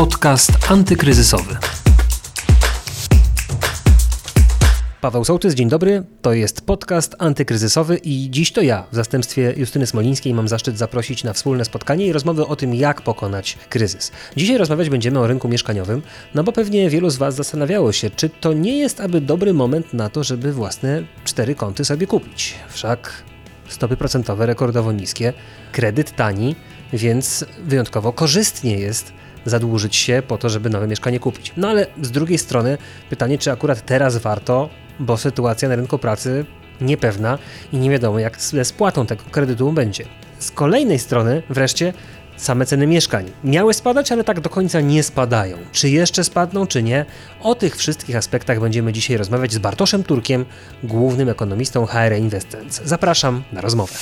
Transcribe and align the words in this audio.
Podcast 0.00 0.70
antykryzysowy. 0.70 1.56
Paweł 5.00 5.24
Sołtys, 5.24 5.54
dzień 5.54 5.68
dobry. 5.68 6.02
To 6.22 6.32
jest 6.32 6.66
podcast 6.66 7.16
antykryzysowy 7.18 7.96
i 7.96 8.30
dziś 8.30 8.52
to 8.52 8.62
ja 8.62 8.86
w 8.92 8.94
zastępstwie 8.94 9.54
Justyny 9.56 9.86
Smolińskiej 9.86 10.34
mam 10.34 10.48
zaszczyt 10.48 10.78
zaprosić 10.78 11.24
na 11.24 11.32
wspólne 11.32 11.64
spotkanie 11.64 12.06
i 12.06 12.12
rozmowę 12.12 12.46
o 12.46 12.56
tym, 12.56 12.74
jak 12.74 13.02
pokonać 13.02 13.58
kryzys. 13.68 14.12
Dzisiaj 14.36 14.58
rozmawiać 14.58 14.90
będziemy 14.90 15.18
o 15.18 15.26
rynku 15.26 15.48
mieszkaniowym, 15.48 16.02
no 16.34 16.44
bo 16.44 16.52
pewnie 16.52 16.90
wielu 16.90 17.10
z 17.10 17.16
Was 17.16 17.34
zastanawiało 17.34 17.92
się, 17.92 18.10
czy 18.10 18.28
to 18.28 18.52
nie 18.52 18.78
jest 18.78 19.00
aby 19.00 19.20
dobry 19.20 19.54
moment 19.54 19.94
na 19.94 20.08
to, 20.08 20.24
żeby 20.24 20.52
własne 20.52 21.02
cztery 21.24 21.54
kąty 21.54 21.84
sobie 21.84 22.06
kupić. 22.06 22.54
Wszak 22.68 23.22
stopy 23.68 23.96
procentowe 23.96 24.46
rekordowo 24.46 24.92
niskie, 24.92 25.32
kredyt 25.72 26.16
tani, 26.16 26.56
więc 26.92 27.44
wyjątkowo 27.64 28.12
korzystnie 28.12 28.78
jest 28.78 29.12
zadłużyć 29.44 29.96
się 29.96 30.22
po 30.28 30.38
to, 30.38 30.48
żeby 30.48 30.70
nowe 30.70 30.86
mieszkanie 30.86 31.20
kupić. 31.20 31.52
No 31.56 31.68
ale 31.68 31.86
z 32.02 32.10
drugiej 32.10 32.38
strony 32.38 32.78
pytanie, 33.10 33.38
czy 33.38 33.52
akurat 33.52 33.86
teraz 33.86 34.16
warto, 34.16 34.68
bo 35.00 35.16
sytuacja 35.16 35.68
na 35.68 35.76
rynku 35.76 35.98
pracy 35.98 36.44
niepewna 36.80 37.38
i 37.72 37.76
nie 37.76 37.90
wiadomo 37.90 38.18
jak 38.18 38.40
ze 38.40 38.64
spłatą 38.64 39.06
tego 39.06 39.22
kredytu 39.30 39.72
będzie. 39.72 40.04
Z 40.38 40.50
kolejnej 40.50 40.98
strony 40.98 41.42
wreszcie 41.50 41.92
same 42.36 42.66
ceny 42.66 42.86
mieszkań. 42.86 43.30
Miały 43.44 43.74
spadać, 43.74 44.12
ale 44.12 44.24
tak 44.24 44.40
do 44.40 44.50
końca 44.50 44.80
nie 44.80 45.02
spadają. 45.02 45.56
Czy 45.72 45.88
jeszcze 45.88 46.24
spadną, 46.24 46.66
czy 46.66 46.82
nie? 46.82 47.06
O 47.40 47.54
tych 47.54 47.76
wszystkich 47.76 48.16
aspektach 48.16 48.60
będziemy 48.60 48.92
dzisiaj 48.92 49.16
rozmawiać 49.16 49.52
z 49.52 49.58
Bartoszem 49.58 50.04
Turkiem, 50.04 50.44
głównym 50.82 51.28
ekonomistą 51.28 51.86
HR 51.86 52.16
Investments. 52.18 52.80
Zapraszam 52.84 53.42
na 53.52 53.60
rozmowę. 53.60 53.94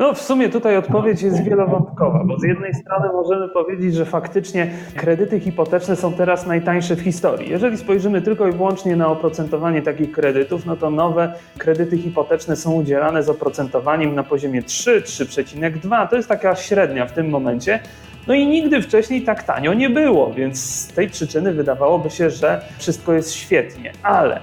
No, 0.00 0.14
w 0.14 0.22
sumie 0.22 0.48
tutaj 0.48 0.76
odpowiedź 0.76 1.22
jest 1.22 1.44
wielowątkowa, 1.44 2.24
bo 2.24 2.38
z 2.38 2.42
jednej 2.42 2.74
strony 2.74 3.12
możemy 3.12 3.48
powiedzieć, 3.48 3.94
że 3.94 4.04
faktycznie 4.04 4.70
kredyty 4.96 5.40
hipoteczne 5.40 5.96
są 5.96 6.12
teraz 6.12 6.46
najtańsze 6.46 6.96
w 6.96 7.00
historii. 7.00 7.50
Jeżeli 7.50 7.78
spojrzymy 7.78 8.22
tylko 8.22 8.48
i 8.48 8.52
wyłącznie 8.52 8.96
na 8.96 9.08
oprocentowanie 9.08 9.82
takich 9.82 10.12
kredytów, 10.12 10.66
no 10.66 10.76
to 10.76 10.90
nowe 10.90 11.34
kredyty 11.58 11.98
hipoteczne 11.98 12.56
są 12.56 12.72
udzielane 12.72 13.22
z 13.22 13.28
oprocentowaniem 13.28 14.14
na 14.14 14.22
poziomie 14.22 14.62
3, 14.62 15.00
3,2. 15.00 16.08
To 16.08 16.16
jest 16.16 16.28
taka 16.28 16.56
średnia 16.56 17.06
w 17.06 17.12
tym 17.12 17.28
momencie. 17.28 17.80
No 18.26 18.34
i 18.34 18.46
nigdy 18.46 18.82
wcześniej 18.82 19.22
tak 19.22 19.42
tanio 19.42 19.74
nie 19.74 19.90
było, 19.90 20.32
więc 20.32 20.60
z 20.60 20.88
tej 20.88 21.08
przyczyny 21.08 21.52
wydawałoby 21.52 22.10
się, 22.10 22.30
że 22.30 22.64
wszystko 22.78 23.12
jest 23.12 23.34
świetnie, 23.34 23.92
ale 24.02 24.40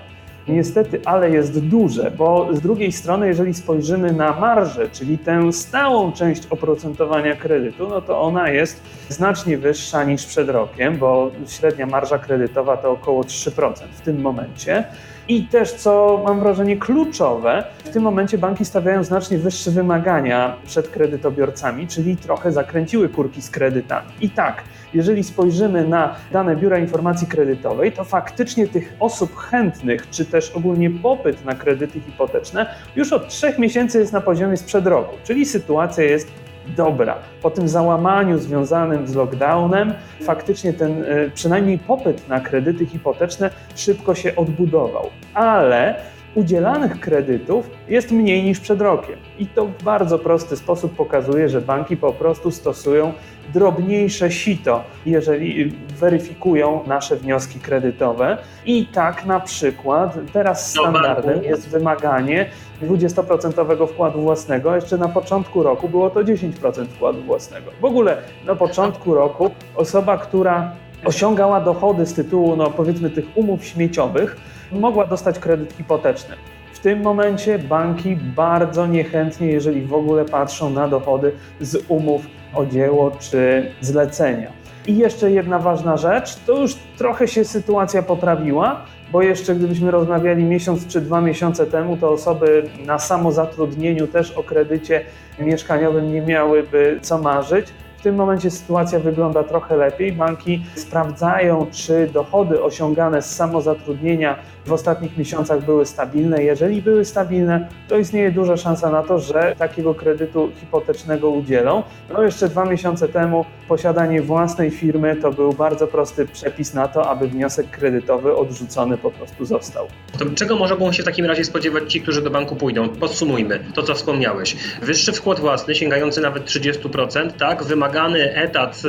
Niestety, 0.47 1.01
ale 1.05 1.29
jest 1.29 1.59
duże, 1.59 2.11
bo 2.11 2.49
z 2.53 2.61
drugiej 2.61 2.91
strony, 2.91 3.27
jeżeli 3.27 3.53
spojrzymy 3.53 4.13
na 4.13 4.39
marżę, 4.39 4.89
czyli 4.89 5.17
tę 5.17 5.53
stałą 5.53 6.11
część 6.11 6.47
oprocentowania 6.49 7.35
kredytu, 7.35 7.87
no 7.89 8.01
to 8.01 8.21
ona 8.21 8.49
jest 8.49 8.81
znacznie 9.09 9.57
wyższa 9.57 10.03
niż 10.03 10.25
przed 10.25 10.49
rokiem, 10.49 10.97
bo 10.97 11.31
średnia 11.47 11.85
marża 11.85 12.17
kredytowa 12.17 12.77
to 12.77 12.91
około 12.91 13.23
3% 13.23 13.73
w 13.91 14.01
tym 14.01 14.21
momencie. 14.21 14.83
I 15.27 15.43
też, 15.43 15.73
co 15.73 16.21
mam 16.25 16.39
wrażenie 16.39 16.77
kluczowe, 16.77 17.63
w 17.83 17.89
tym 17.89 18.03
momencie 18.03 18.37
banki 18.37 18.65
stawiają 18.65 19.03
znacznie 19.03 19.37
wyższe 19.37 19.71
wymagania 19.71 20.55
przed 20.65 20.89
kredytobiorcami, 20.89 21.87
czyli 21.87 22.17
trochę 22.17 22.51
zakręciły 22.51 23.09
kurki 23.09 23.41
z 23.41 23.49
kredytami. 23.49 24.07
I 24.21 24.29
tak, 24.29 24.63
jeżeli 24.93 25.23
spojrzymy 25.23 25.87
na 25.87 26.15
dane 26.31 26.55
Biura 26.55 26.77
Informacji 26.77 27.27
Kredytowej, 27.27 27.91
to 27.91 28.03
faktycznie 28.03 28.67
tych 28.67 28.93
osób 28.99 29.37
chętnych, 29.37 30.09
czy 30.09 30.25
też 30.25 30.51
ogólnie 30.51 30.89
popyt 30.89 31.45
na 31.45 31.55
kredyty 31.55 31.99
hipoteczne 31.99 32.65
już 32.95 33.13
od 33.13 33.27
trzech 33.27 33.59
miesięcy 33.59 33.99
jest 33.99 34.13
na 34.13 34.21
poziomie 34.21 34.57
sprzed 34.57 34.87
roku, 34.87 35.15
czyli 35.23 35.45
sytuacja 35.45 36.03
jest 36.03 36.31
dobra. 36.75 37.15
Po 37.41 37.51
tym 37.51 37.67
załamaniu 37.67 38.37
związanym 38.37 39.07
z 39.07 39.15
lockdownem, 39.15 39.93
faktycznie 40.21 40.73
ten 40.73 41.03
e, 41.03 41.29
przynajmniej 41.29 41.79
popyt 41.79 42.29
na 42.29 42.39
kredyty 42.39 42.85
hipoteczne 42.85 43.49
szybko 43.75 44.15
się 44.15 44.35
odbudował. 44.35 45.09
Ale 45.33 45.95
udzielanych 46.37 46.99
kredytów 46.99 47.69
jest 47.87 48.11
mniej 48.11 48.43
niż 48.43 48.59
przed 48.59 48.81
rokiem. 48.81 49.15
I 49.39 49.47
to 49.47 49.65
w 49.65 49.83
bardzo 49.83 50.19
prosty 50.19 50.57
sposób 50.57 50.95
pokazuje, 50.95 51.49
że 51.49 51.61
banki 51.61 51.97
po 51.97 52.13
prostu 52.13 52.51
stosują 52.51 53.13
drobniejsze 53.53 54.31
sito, 54.31 54.83
jeżeli 55.05 55.71
weryfikują 55.99 56.83
nasze 56.87 57.15
wnioski 57.15 57.59
kredytowe. 57.59 58.37
I 58.65 58.85
tak 58.85 59.25
na 59.25 59.39
przykład 59.39 60.17
teraz 60.33 60.71
standardem 60.71 61.43
jest 61.43 61.69
wymaganie 61.69 62.49
20% 62.83 63.87
wkładu 63.87 64.21
własnego, 64.21 64.75
jeszcze 64.75 64.97
na 64.97 65.09
początku 65.09 65.63
roku 65.63 65.89
było 65.89 66.09
to 66.09 66.19
10% 66.19 66.85
wkładu 66.85 67.21
własnego. 67.21 67.71
W 67.81 67.85
ogóle 67.85 68.17
na 68.45 68.55
początku 68.55 69.15
roku 69.15 69.51
osoba, 69.75 70.17
która 70.17 70.71
osiągała 71.05 71.61
dochody 71.61 72.05
z 72.05 72.13
tytułu, 72.13 72.55
no 72.55 72.71
powiedzmy, 72.71 73.09
tych 73.09 73.25
umów 73.35 73.65
śmieciowych, 73.65 74.37
mogła 74.71 75.07
dostać 75.07 75.39
kredyt 75.39 75.73
hipoteczny. 75.73 76.35
W 76.73 76.79
tym 76.79 77.01
momencie 77.01 77.59
banki 77.59 78.15
bardzo 78.15 78.87
niechętnie, 78.87 79.47
jeżeli 79.47 79.81
w 79.81 79.93
ogóle 79.93 80.25
patrzą 80.25 80.69
na 80.69 80.87
dochody 80.87 81.31
z 81.61 81.83
umów 81.87 82.21
o 82.53 82.65
dzieło 82.65 83.11
czy 83.19 83.71
zlecenia. 83.81 84.51
I 84.87 84.97
jeszcze 84.97 85.31
jedna 85.31 85.59
ważna 85.59 85.97
rzecz, 85.97 86.35
to 86.35 86.61
już 86.61 86.75
trochę 86.97 87.27
się 87.27 87.45
sytuacja 87.45 88.03
poprawiła, 88.03 88.81
bo 89.11 89.21
jeszcze 89.21 89.55
gdybyśmy 89.55 89.91
rozmawiali 89.91 90.43
miesiąc 90.43 90.87
czy 90.87 91.01
dwa 91.01 91.21
miesiące 91.21 91.65
temu, 91.65 91.97
to 91.97 92.11
osoby 92.11 92.69
na 92.85 92.99
samozatrudnieniu 92.99 94.07
też 94.07 94.31
o 94.31 94.43
kredycie 94.43 95.01
mieszkaniowym 95.39 96.13
nie 96.13 96.21
miałyby 96.21 96.99
co 97.01 97.17
marzyć. 97.17 97.67
W 97.97 98.01
tym 98.01 98.15
momencie 98.15 98.51
sytuacja 98.51 98.99
wygląda 98.99 99.43
trochę 99.43 99.77
lepiej. 99.77 100.11
Banki 100.11 100.63
sprawdzają, 100.75 101.67
czy 101.71 102.09
dochody 102.13 102.63
osiągane 102.63 103.21
z 103.21 103.35
samozatrudnienia 103.35 104.35
w 104.65 104.73
ostatnich 104.73 105.17
miesiącach 105.17 105.65
były 105.65 105.85
stabilne. 105.85 106.43
Jeżeli 106.43 106.81
były 106.81 107.05
stabilne, 107.05 107.67
to 107.87 107.97
istnieje 107.97 108.31
duża 108.31 108.57
szansa 108.57 108.89
na 108.89 109.03
to, 109.03 109.19
że 109.19 109.55
takiego 109.57 109.95
kredytu 109.95 110.51
hipotecznego 110.59 111.29
udzielą. 111.29 111.83
No 112.13 112.23
jeszcze 112.23 112.49
dwa 112.49 112.65
miesiące 112.65 113.07
temu 113.07 113.45
posiadanie 113.67 114.21
własnej 114.21 114.71
firmy 114.71 115.15
to 115.15 115.31
był 115.31 115.53
bardzo 115.53 115.87
prosty 115.87 116.25
przepis 116.25 116.73
na 116.73 116.87
to, 116.87 117.09
aby 117.09 117.27
wniosek 117.27 117.69
kredytowy 117.69 118.35
odrzucony 118.35 118.97
po 118.97 119.11
prostu 119.11 119.45
został. 119.45 119.87
To 120.19 120.25
czego 120.35 120.55
mogą 120.55 120.91
się 120.91 121.03
w 121.03 121.05
takim 121.05 121.25
razie 121.25 121.43
spodziewać 121.43 121.91
ci, 121.91 122.01
którzy 122.01 122.21
do 122.21 122.29
banku 122.29 122.55
pójdą? 122.55 122.89
Podsumujmy 122.89 123.59
to, 123.73 123.83
co 123.83 123.95
wspomniałeś. 123.95 124.55
Wyższy 124.81 125.11
wkład 125.11 125.39
własny, 125.39 125.75
sięgający 125.75 126.21
nawet 126.21 126.45
30%, 126.45 127.31
tak? 127.31 127.63
Wymagany 127.87 128.35
etat 128.35 128.81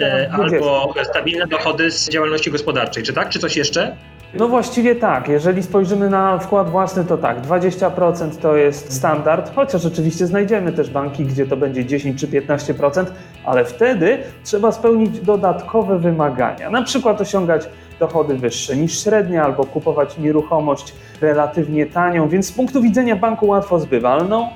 e, 0.00 0.30
albo 0.32 0.94
stabilne 1.04 1.46
dochody 1.46 1.90
z 1.90 2.08
działalności 2.08 2.50
gospodarczej. 2.50 3.02
Czy 3.02 3.12
tak? 3.12 3.28
Czy 3.28 3.38
coś 3.38 3.56
jeszcze? 3.56 3.96
No 4.34 4.48
właściwie 4.48 4.94
tak. 4.94 5.28
Jeżeli 5.28 5.62
spojrzymy 5.62 6.10
na 6.10 6.38
wkład 6.38 6.70
własny, 6.70 7.04
to 7.04 7.18
tak, 7.18 7.40
20% 7.40 8.36
to 8.36 8.56
jest 8.56 8.92
standard, 8.92 9.54
chociaż 9.54 9.86
oczywiście 9.86 10.26
znajdziemy 10.26 10.72
też 10.72 10.90
banki, 10.90 11.24
gdzie 11.24 11.46
to 11.46 11.56
będzie 11.56 11.84
10 11.84 12.20
czy 12.20 12.26
15%, 12.28 13.04
ale 13.44 13.64
wtedy 13.64 14.18
trzeba 14.44 14.72
spełnić 14.72 15.20
dodatkowe 15.20 15.98
wymagania. 15.98 16.70
Na 16.70 16.82
przykład 16.82 17.20
osiągać 17.20 17.68
dochody 17.98 18.34
wyższe 18.34 18.76
niż 18.76 19.04
średnia 19.04 19.44
albo 19.44 19.64
kupować 19.64 20.18
nieruchomość 20.18 20.94
relatywnie 21.20 21.86
tanią, 21.86 22.28
więc 22.28 22.46
z 22.46 22.52
punktu 22.52 22.82
widzenia 22.82 23.16
banku 23.16 23.46
łatwo 23.46 23.78
zbywalną. 23.78 24.48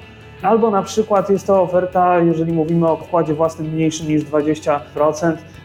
Albo 0.43 0.71
na 0.71 0.83
przykład 0.83 1.31
jest 1.31 1.47
to 1.47 1.63
oferta, 1.63 2.19
jeżeli 2.19 2.53
mówimy 2.53 2.89
o 2.89 2.97
wkładzie 2.97 3.35
własnym 3.35 3.73
mniejszym 3.73 4.09
niż 4.09 4.25
20%, 4.25 4.81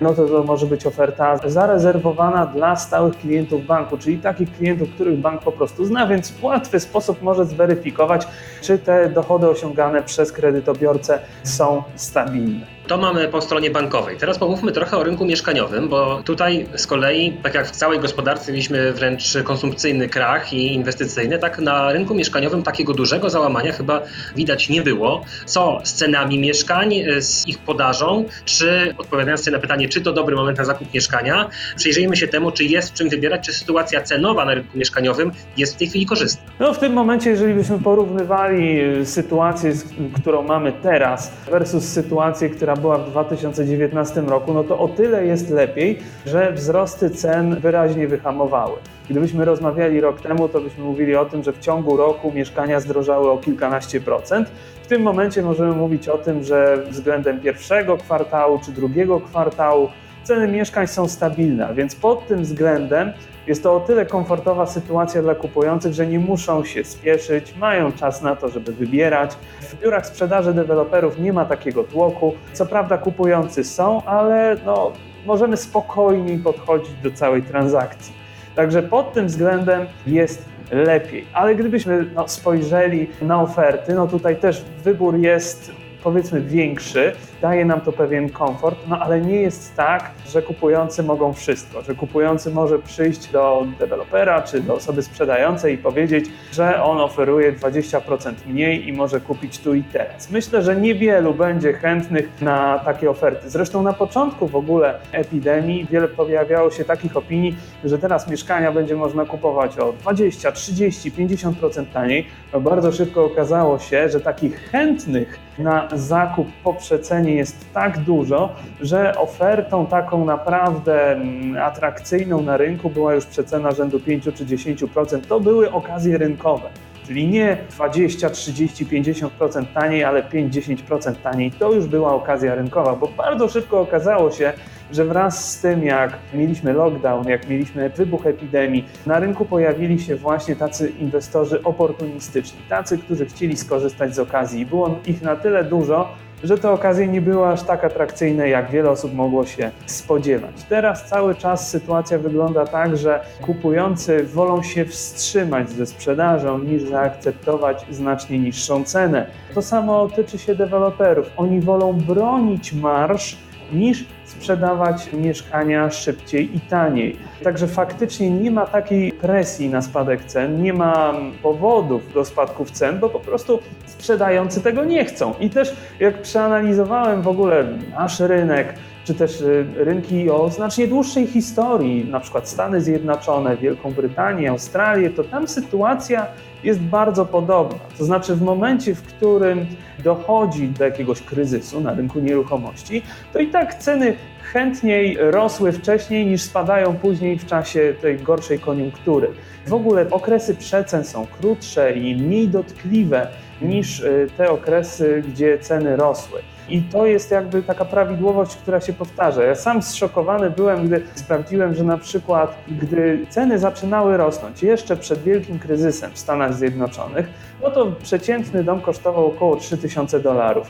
no 0.02 0.14
to 0.14 0.28
to 0.28 0.44
może 0.44 0.66
być 0.66 0.86
oferta 0.86 1.38
zarezerwowana 1.46 2.46
dla 2.46 2.76
stałych 2.76 3.18
klientów 3.18 3.66
banku, 3.66 3.98
czyli 3.98 4.18
takich 4.18 4.58
klientów, 4.58 4.90
których 4.90 5.20
bank 5.20 5.42
po 5.42 5.52
prostu 5.52 5.86
zna, 5.86 6.08
więc 6.08 6.32
w 6.32 6.44
łatwy 6.44 6.80
sposób 6.80 7.22
może 7.22 7.46
zweryfikować, 7.46 8.28
czy 8.62 8.78
te 8.78 9.10
dochody 9.10 9.50
osiągane 9.50 10.04
przez 10.04 10.32
kredytobiorcę 10.32 11.20
są 11.44 11.84
stabilne. 11.96 12.75
To 12.88 12.98
mamy 12.98 13.28
po 13.28 13.42
stronie 13.42 13.72
bankowej. 13.72 14.18
Teraz 14.18 14.38
pomówmy 14.38 14.72
trochę 14.72 14.98
o 14.98 15.04
rynku 15.04 15.26
mieszkaniowym, 15.26 15.90
bo 15.90 16.22
tutaj 16.24 16.66
z 16.76 16.88
kolei, 16.88 17.32
tak 17.44 17.54
jak 17.54 17.68
w 17.68 17.72
całej 17.72 18.00
gospodarce 18.00 18.52
mieliśmy 18.52 18.94
wręcz 18.94 19.38
konsumpcyjny 19.44 20.10
krach 20.10 20.54
i 20.54 20.74
inwestycyjny, 20.74 21.40
tak 21.40 21.60
na 21.60 21.92
rynku 21.92 22.16
mieszkaniowym 22.16 22.64
takiego 22.64 22.94
dużego 22.94 23.30
załamania 23.30 23.72
chyba 23.72 24.02
widać 24.36 24.70
nie 24.70 24.82
było. 24.82 25.26
Co 25.46 25.80
z 25.84 25.94
cenami 25.94 26.40
mieszkań, 26.40 26.94
z 27.20 27.48
ich 27.48 27.58
podażą, 27.60 28.26
czy 28.46 28.96
odpowiadając 28.98 29.44
sobie 29.44 29.58
na 29.58 29.62
pytanie, 29.62 29.90
czy 29.90 30.02
to 30.02 30.14
dobry 30.14 30.36
moment 30.36 30.58
na 30.58 30.66
zakup 30.66 30.94
mieszkania, 30.94 31.50
przyjrzyjmy 31.76 32.16
się 32.18 32.28
temu, 32.28 32.52
czy 32.52 32.64
jest 32.64 32.90
w 32.90 32.94
czym 32.94 33.10
wybierać, 33.10 33.46
czy 33.46 33.54
sytuacja 33.54 34.02
cenowa 34.02 34.46
na 34.46 34.54
rynku 34.54 34.78
mieszkaniowym 34.78 35.32
jest 35.58 35.76
w 35.76 35.78
tej 35.78 35.88
chwili 35.88 36.06
korzystna. 36.06 36.44
No 36.60 36.74
w 36.74 36.80
tym 36.80 36.94
momencie, 36.94 37.30
jeżeli 37.30 37.54
byśmy 37.54 37.80
porównywali 37.80 38.82
sytuację, 39.06 39.74
którą 40.22 40.44
mamy 40.44 40.74
teraz 40.84 41.32
versus 41.52 41.84
sytuację, 41.84 42.50
która 42.50 42.75
była 42.76 42.98
w 42.98 43.10
2019 43.10 44.22
roku, 44.22 44.54
no 44.54 44.64
to 44.64 44.80
o 44.80 44.88
tyle 44.88 45.26
jest 45.26 45.50
lepiej, 45.50 46.00
że 46.26 46.52
wzrosty 46.52 47.10
cen 47.10 47.60
wyraźnie 47.60 48.08
wyhamowały. 48.08 48.78
Gdybyśmy 49.10 49.46
rozmawiali 49.46 50.02
rok 50.02 50.22
temu, 50.22 50.50
to 50.50 50.62
byśmy 50.62 50.84
mówili 50.84 51.16
o 51.16 51.26
tym, 51.26 51.44
że 51.44 51.54
w 51.54 51.60
ciągu 51.60 51.98
roku 51.98 52.32
mieszkania 52.32 52.80
zdrożały 52.80 53.32
o 53.32 53.38
kilkanaście 53.38 54.02
procent. 54.02 54.52
W 54.84 54.88
tym 54.88 55.02
momencie 55.02 55.42
możemy 55.42 55.76
mówić 55.76 56.10
o 56.10 56.18
tym, 56.18 56.44
że 56.44 56.78
względem 56.90 57.40
pierwszego 57.40 57.98
kwartału 57.98 58.60
czy 58.66 58.72
drugiego 58.72 59.20
kwartału 59.20 59.90
ceny 60.26 60.48
mieszkań 60.48 60.88
są 60.88 61.08
stabilne, 61.08 61.74
więc 61.74 61.96
pod 61.96 62.28
tym 62.28 62.42
względem 62.42 63.14
jest 63.48 63.64
to 63.64 63.76
o 63.76 63.80
tyle 63.80 64.06
komfortowa 64.06 64.66
sytuacja 64.66 65.22
dla 65.22 65.36
kupujących, 65.36 65.94
że 65.94 66.08
nie 66.08 66.20
muszą 66.20 66.64
się 66.64 66.84
spieszyć, 66.84 67.56
mają 67.58 67.92
czas 67.92 68.22
na 68.22 68.36
to, 68.36 68.50
żeby 68.50 68.74
wybierać. 68.74 69.36
W 69.62 69.82
biurach 69.82 70.08
sprzedaży 70.08 70.54
deweloperów 70.54 71.20
nie 71.20 71.34
ma 71.34 71.46
takiego 71.46 71.84
tłoku. 71.84 72.34
Co 72.54 72.66
prawda 72.66 72.98
kupujący 72.98 73.64
są, 73.64 74.04
ale 74.04 74.58
no, 74.66 74.92
możemy 75.26 75.58
spokojniej 75.58 76.38
podchodzić 76.38 76.94
do 77.04 77.12
całej 77.12 77.44
transakcji. 77.44 78.14
Także 78.56 78.84
pod 78.84 79.14
tym 79.14 79.28
względem 79.28 79.86
jest 80.08 80.46
lepiej. 80.72 81.26
Ale 81.34 81.56
gdybyśmy 81.56 82.06
no, 82.16 82.28
spojrzeli 82.28 83.10
na 83.22 83.42
oferty, 83.42 83.94
no 83.94 84.08
tutaj 84.08 84.36
też 84.36 84.66
wybór 84.84 85.16
jest 85.16 85.72
powiedzmy 86.04 86.42
większy, 86.42 87.14
daje 87.46 87.66
nam 87.66 87.82
to 87.82 87.92
pewien 87.92 88.30
komfort, 88.30 88.78
no 88.88 89.00
ale 89.00 89.22
nie 89.22 89.42
jest 89.42 89.76
tak, 89.76 90.12
że 90.28 90.42
kupujący 90.42 91.04
mogą 91.04 91.34
wszystko, 91.34 91.82
że 91.82 91.96
kupujący 91.96 92.52
może 92.52 92.80
przyjść 92.80 93.32
do 93.32 93.66
dewelopera 93.80 94.42
czy 94.42 94.62
do 94.62 94.74
osoby 94.74 95.04
sprzedającej 95.04 95.74
i 95.74 95.78
powiedzieć, 95.78 96.26
że 96.52 96.84
on 96.84 96.98
oferuje 96.98 97.54
20% 97.54 98.34
mniej 98.48 98.88
i 98.88 98.94
może 98.94 99.20
kupić 99.22 99.60
tu 99.60 99.74
i 99.76 99.84
teraz. 99.84 100.32
Myślę, 100.32 100.62
że 100.62 100.76
niewielu 100.76 101.34
będzie 101.34 101.74
chętnych 101.74 102.42
na 102.42 102.80
takie 102.80 103.10
oferty. 103.10 103.50
Zresztą 103.50 103.84
na 103.84 103.94
początku 103.94 104.48
w 104.48 104.56
ogóle 104.56 105.00
epidemii 105.12 105.88
wiele 105.92 106.08
pojawiało 106.08 106.72
się 106.72 106.86
takich 106.86 107.18
opinii, 107.18 107.56
że 107.84 107.98
teraz 107.98 108.30
mieszkania 108.30 108.72
będzie 108.72 108.96
można 108.96 109.26
kupować 109.26 109.80
o 109.80 109.94
20, 109.94 110.52
30, 110.52 111.12
50% 111.12 111.86
taniej. 111.94 112.28
No 112.54 112.62
bardzo 112.62 112.92
szybko 112.92 113.26
okazało 113.26 113.80
się, 113.80 114.10
że 114.10 114.20
takich 114.20 114.70
chętnych 114.72 115.40
na 115.58 115.88
zakup 115.94 116.48
po 116.64 116.74
przecenie 116.74 117.35
jest 117.36 117.74
tak 117.74 117.98
dużo, 117.98 118.50
że 118.82 119.18
ofertą 119.18 119.86
taką 119.86 120.26
naprawdę 120.26 121.12
mm, 121.12 121.64
atrakcyjną 121.64 122.42
na 122.42 122.58
rynku 122.58 122.90
była 122.90 123.14
już 123.14 123.26
przecena 123.26 123.72
rzędu 123.72 124.00
5 124.00 124.24
czy 124.24 124.46
10%. 124.46 125.22
To 125.22 125.40
były 125.40 125.72
okazje 125.72 126.18
rynkowe. 126.18 126.70
Czyli 127.08 127.28
nie 127.28 127.58
20, 127.76 128.30
30, 128.30 128.86
50% 128.86 129.66
taniej, 129.74 130.04
ale 130.04 130.24
5-10% 130.24 131.16
taniej. 131.16 131.52
To 131.52 131.74
już 131.74 131.88
była 131.88 132.14
okazja 132.14 132.56
rynkowa, 132.56 132.96
bo 132.96 133.08
bardzo 133.08 133.50
szybko 133.50 133.80
okazało 133.80 134.32
się, 134.32 134.54
że 134.92 135.06
wraz 135.06 135.52
z 135.52 135.62
tym, 135.62 135.84
jak 135.84 136.14
mieliśmy 136.34 136.74
lockdown, 136.74 137.28
jak 137.28 137.50
mieliśmy 137.50 137.90
wybuch 137.90 138.26
epidemii, 138.26 138.86
na 139.06 139.20
rynku 139.20 139.46
pojawili 139.46 140.00
się 140.00 140.16
właśnie 140.16 140.56
tacy 140.56 140.90
inwestorzy 140.90 141.64
oportunistyczni, 141.64 142.60
tacy, 142.70 142.98
którzy 142.98 143.26
chcieli 143.26 143.58
skorzystać 143.58 144.16
z 144.16 144.20
okazji. 144.20 144.66
Było 144.66 145.00
ich 145.06 145.22
na 145.22 145.36
tyle 145.36 145.64
dużo, 145.64 146.10
że 146.44 146.58
te 146.58 146.72
okazje 146.72 147.08
nie 147.08 147.22
były 147.22 147.48
aż 147.48 147.64
tak 147.64 147.84
atrakcyjne, 147.84 148.50
jak 148.50 148.72
wiele 148.72 148.90
osób 148.90 149.14
mogło 149.14 149.46
się 149.46 149.72
spodziewać. 149.86 150.64
Teraz 150.70 151.06
cały 151.10 151.36
czas 151.36 151.70
sytuacja 151.70 152.18
wygląda 152.18 152.66
tak, 152.66 152.98
że 152.98 153.20
kupujący 153.42 154.24
wolą 154.24 154.64
się 154.64 154.86
wstrzymać 154.86 155.70
ze 155.70 155.86
sprzedażą 155.86 156.60
niż 156.60 156.84
zaakceptować 156.84 157.86
znacznie 157.90 158.40
niższą 158.40 158.84
cenę. 158.84 159.28
To 159.54 159.62
samo 159.62 160.08
tyczy 160.08 160.38
się 160.38 160.56
deweloperów. 160.56 161.30
Oni 161.38 161.62
wolą 161.62 161.94
bronić 161.94 162.74
marsz 162.74 163.38
niż 163.74 164.06
sprzedawać 164.40 165.14
mieszkania 165.14 165.92
szybciej 165.92 166.56
i 166.56 166.60
taniej. 166.60 167.18
Także 167.44 167.68
faktycznie 167.68 168.30
nie 168.30 168.52
ma 168.52 168.66
takiej 168.66 169.12
presji 169.12 169.70
na 169.70 169.82
spadek 169.82 170.26
cen, 170.26 170.64
nie 170.64 170.74
ma 170.74 171.14
powodów 171.44 172.14
do 172.14 172.26
spadków 172.26 172.72
cen, 172.72 173.00
bo 173.00 173.10
po 173.10 173.20
prostu 173.20 173.60
sprzedający 173.86 174.62
tego 174.62 174.86
nie 174.86 175.06
chcą. 175.06 175.34
I 175.40 175.50
też 175.50 175.76
jak 176.00 176.22
przeanalizowałem 176.22 177.22
w 177.22 177.28
ogóle 177.28 177.66
nasz 177.98 178.20
rynek, 178.20 178.74
czy 179.06 179.14
też 179.14 179.42
y, 179.42 179.66
rynki 179.76 180.30
o 180.30 180.50
znacznie 180.50 180.88
dłuższej 180.88 181.28
historii, 181.28 182.06
na 182.10 182.20
przykład 182.20 182.50
Stany 182.50 182.82
Zjednoczone, 182.82 183.58
Wielką 183.58 183.92
Brytanię, 183.92 184.50
Australię, 184.50 185.10
to 185.10 185.24
tam 185.24 185.48
sytuacja 185.48 186.28
jest 186.66 186.80
bardzo 186.80 187.26
podobna. 187.26 187.80
To 187.98 188.06
znaczy, 188.06 188.36
w 188.36 188.42
momencie, 188.42 188.96
w 188.96 189.02
którym 189.02 189.66
dochodzi 190.04 190.68
do 190.68 190.84
jakiegoś 190.84 191.22
kryzysu 191.22 191.82
na 191.82 191.94
rynku 191.94 192.20
nieruchomości, 192.20 193.02
to 193.34 193.40
i 193.40 193.48
tak 193.48 193.76
ceny 193.76 194.16
chętniej 194.42 195.18
rosły 195.20 195.72
wcześniej 195.72 196.26
niż 196.26 196.42
spadają 196.42 196.96
później 196.96 197.40
w 197.40 197.46
czasie 197.46 197.94
tej 198.02 198.18
gorszej 198.18 198.60
koniunktury. 198.60 199.28
W 199.68 199.74
ogóle 199.74 200.10
okresy 200.10 200.56
przecen 200.56 201.04
są 201.04 201.28
krótsze 201.40 201.94
i 201.94 202.16
mniej 202.16 202.48
dotkliwe 202.48 203.28
niż 203.62 204.00
y, 204.00 204.28
te 204.38 204.50
okresy, 204.50 205.24
gdzie 205.28 205.60
ceny 205.60 205.96
rosły. 205.96 206.40
I 206.70 206.82
to 206.82 207.06
jest 207.06 207.32
jakby 207.32 207.64
taka 207.64 207.86
prawidłowość, 207.86 208.56
która 208.56 208.82
się 208.82 208.94
powtarza. 208.94 209.44
Ja 209.44 209.56
sam 209.56 209.82
zszokowany 209.82 210.50
byłem, 210.50 210.88
gdy 210.88 211.02
sprawdziłem, 211.16 211.76
że 211.76 211.84
na 211.84 211.98
przykład, 211.98 212.56
gdy 212.68 213.26
ceny 213.30 213.60
zaczynały 213.60 214.18
rosnąć 214.18 214.64
jeszcze 214.64 214.98
przed 214.98 215.24
wielkim 215.24 215.60
kryzysem 215.60 216.12
w 216.12 216.20
Stanach 216.20 216.54
Zjednoczonych, 216.54 217.26
no 217.62 217.72
to 217.72 217.86
przeciętny 218.04 218.64
dom 218.64 218.82
kosztował 218.82 219.26
około 219.26 219.56
3000 219.56 220.20
dolarów. 220.20 220.68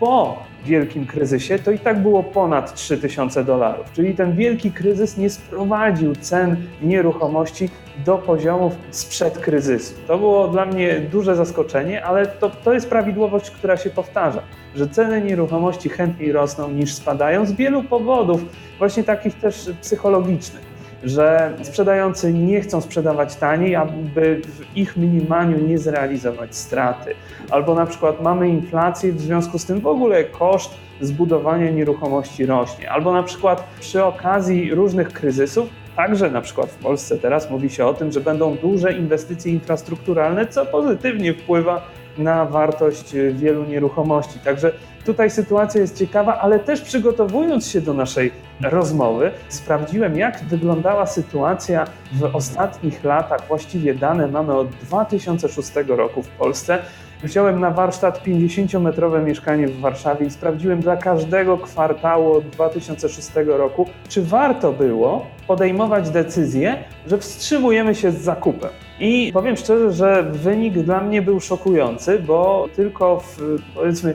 Po 0.00 0.42
wielkim 0.66 1.06
kryzysie 1.06 1.58
to 1.58 1.70
i 1.70 1.78
tak 1.78 2.02
było 2.02 2.22
ponad 2.22 2.74
3000 2.74 3.44
dolarów. 3.44 3.92
Czyli 3.92 4.14
ten 4.14 4.32
wielki 4.32 4.72
kryzys 4.72 5.16
nie 5.16 5.30
sprowadził 5.30 6.16
cen 6.16 6.56
nieruchomości 6.82 7.68
do 8.04 8.18
poziomów 8.18 8.72
sprzed 8.90 9.38
kryzysu. 9.38 9.94
To 10.06 10.18
było 10.18 10.48
dla 10.48 10.66
mnie 10.66 11.00
duże 11.00 11.36
zaskoczenie, 11.36 12.04
ale 12.04 12.26
to, 12.26 12.50
to 12.50 12.72
jest 12.72 12.88
prawidłowość, 12.88 13.50
która 13.50 13.76
się 13.76 13.90
powtarza, 13.90 14.42
że 14.76 14.88
ceny 14.88 15.20
nieruchomości 15.20 15.88
chętniej 15.88 16.32
rosną 16.32 16.70
niż 16.70 16.94
spadają 16.94 17.46
z 17.46 17.52
wielu 17.52 17.82
powodów, 17.82 18.44
właśnie 18.78 19.04
takich 19.04 19.34
też 19.34 19.70
psychologicznych 19.80 20.65
że 21.04 21.52
sprzedający 21.62 22.32
nie 22.32 22.60
chcą 22.60 22.80
sprzedawać 22.80 23.36
taniej, 23.36 23.76
aby 23.76 24.40
w 24.44 24.76
ich 24.76 24.96
minimalnie 24.96 25.56
nie 25.56 25.78
zrealizować 25.78 26.56
straty. 26.56 27.14
Albo 27.50 27.74
na 27.74 27.86
przykład 27.86 28.22
mamy 28.22 28.48
inflację, 28.48 29.12
w 29.12 29.20
związku 29.20 29.58
z 29.58 29.64
tym 29.64 29.80
w 29.80 29.86
ogóle 29.86 30.24
koszt 30.24 30.74
zbudowania 31.00 31.70
nieruchomości 31.70 32.46
rośnie. 32.46 32.90
Albo 32.90 33.12
na 33.12 33.22
przykład 33.22 33.64
przy 33.80 34.04
okazji 34.04 34.74
różnych 34.74 35.12
kryzysów 35.12 35.68
Także 35.96 36.30
na 36.30 36.40
przykład 36.40 36.70
w 36.70 36.76
Polsce 36.76 37.18
teraz 37.18 37.50
mówi 37.50 37.70
się 37.70 37.86
o 37.86 37.94
tym, 37.94 38.12
że 38.12 38.20
będą 38.20 38.56
duże 38.56 38.92
inwestycje 38.92 39.52
infrastrukturalne, 39.52 40.46
co 40.46 40.66
pozytywnie 40.66 41.34
wpływa 41.34 41.88
na 42.18 42.44
wartość 42.44 43.14
wielu 43.32 43.64
nieruchomości. 43.64 44.38
Także 44.38 44.72
tutaj 45.04 45.30
sytuacja 45.30 45.80
jest 45.80 45.98
ciekawa, 45.98 46.38
ale 46.38 46.58
też 46.58 46.80
przygotowując 46.80 47.68
się 47.68 47.80
do 47.80 47.94
naszej 47.94 48.32
rozmowy, 48.62 49.30
sprawdziłem, 49.48 50.16
jak 50.16 50.44
wyglądała 50.44 51.06
sytuacja 51.06 51.86
w 52.12 52.34
ostatnich 52.34 53.04
latach. 53.04 53.48
Właściwie 53.48 53.94
dane 53.94 54.28
mamy 54.28 54.54
od 54.54 54.68
2006 54.68 55.70
roku 55.86 56.22
w 56.22 56.28
Polsce. 56.28 56.78
Wziąłem 57.22 57.60
na 57.60 57.70
warsztat 57.70 58.24
50-metrowe 58.24 59.24
mieszkanie 59.24 59.68
w 59.68 59.80
Warszawie 59.80 60.26
i 60.26 60.30
sprawdziłem 60.30 60.80
dla 60.80 60.96
każdego 60.96 61.58
kwartału 61.58 62.32
od 62.32 62.48
2006 62.48 63.30
roku, 63.46 63.86
czy 64.08 64.22
warto 64.22 64.72
było 64.72 65.26
podejmować 65.46 66.10
decyzję, 66.10 66.84
że 67.06 67.18
wstrzymujemy 67.18 67.94
się 67.94 68.10
z 68.10 68.18
zakupem. 68.18 68.70
I 69.00 69.30
powiem 69.34 69.56
szczerze, 69.56 69.92
że 69.92 70.22
wynik 70.22 70.74
dla 70.74 71.00
mnie 71.00 71.22
był 71.22 71.40
szokujący, 71.40 72.18
bo 72.18 72.68
tylko 72.76 73.20
w 73.20 73.38
powiedzmy 73.74 74.14